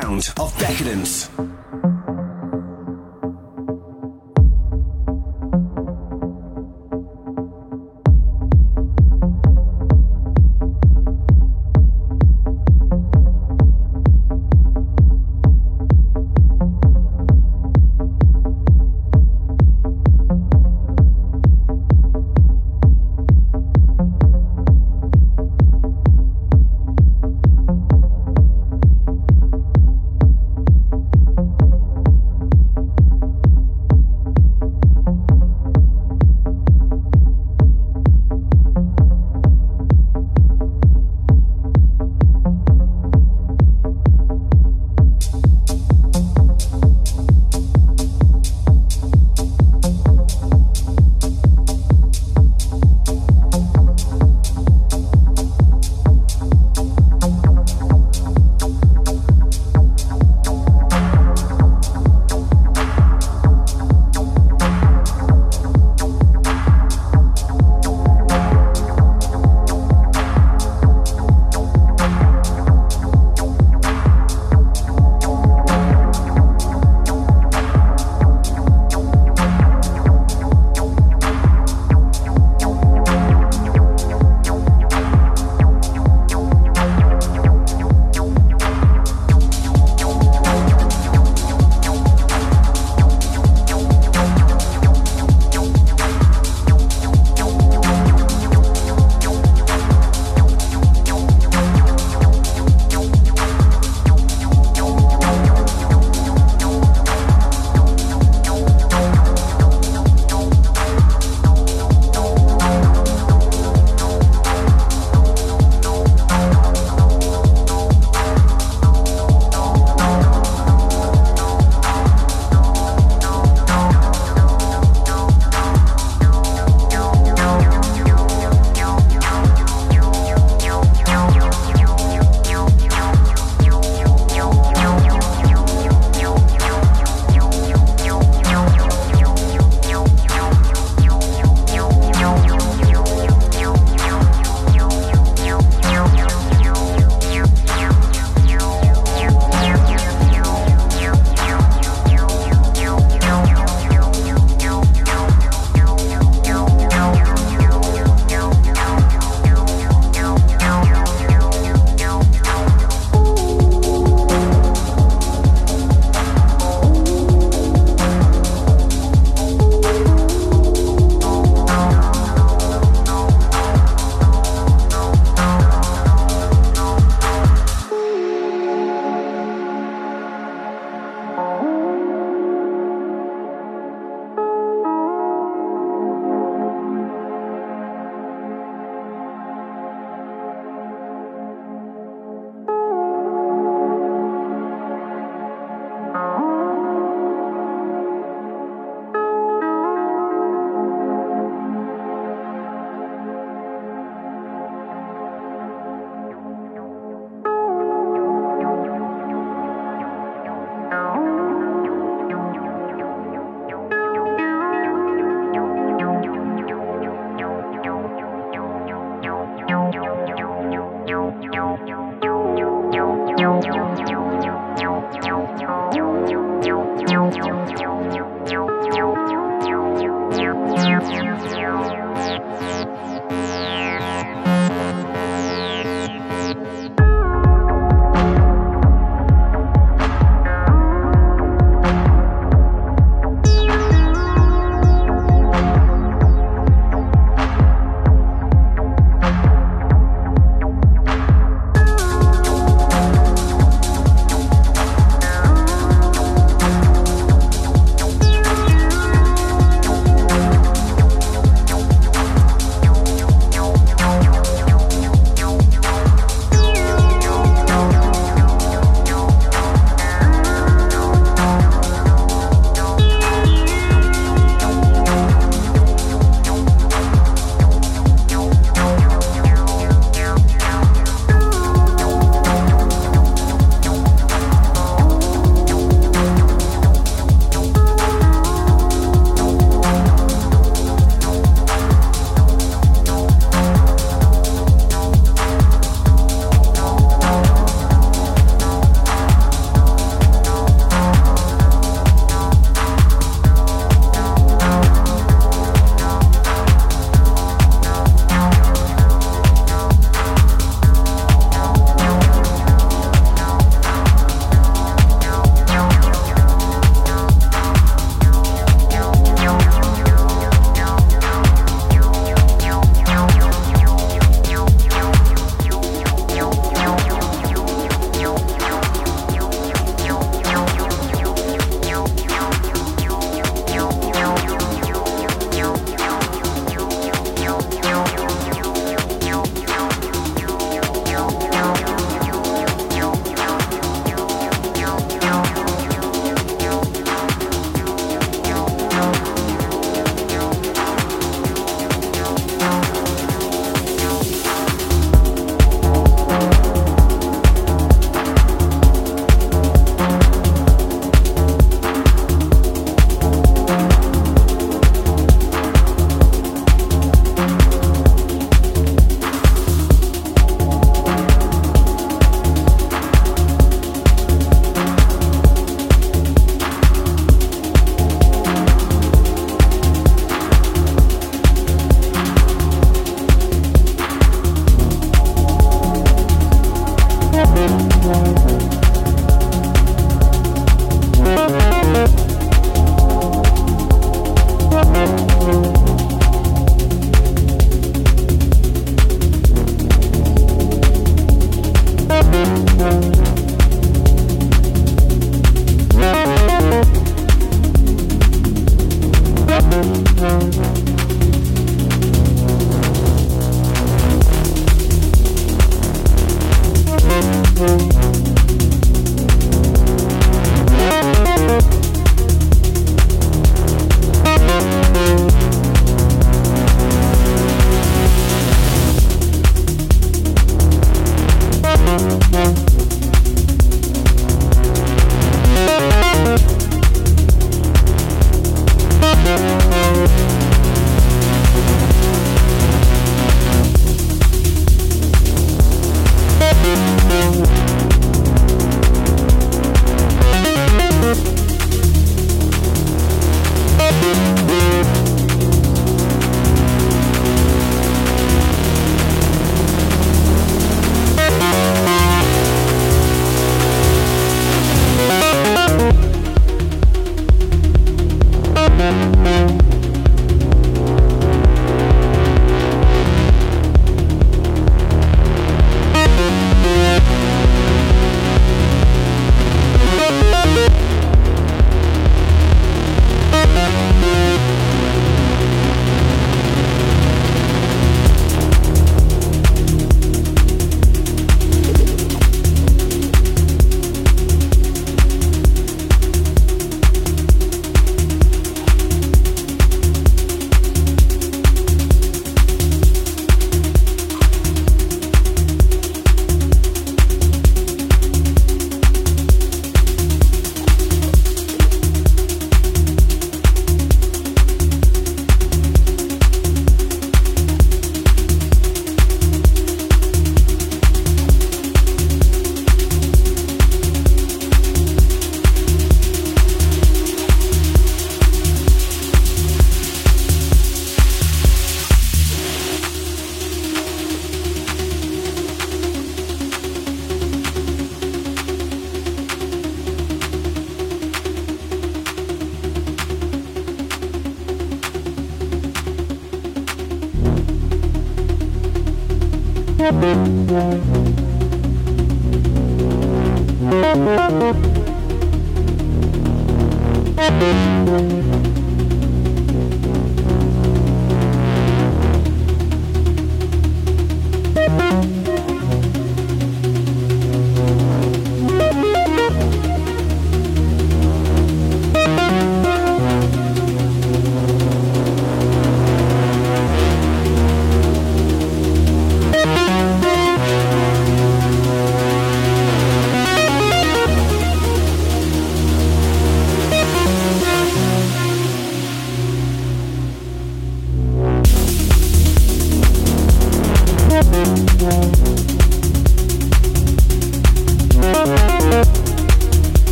Sound 0.00 0.32
of 0.38 0.56
decadence. 0.58 1.47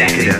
Yeah. 0.00 0.39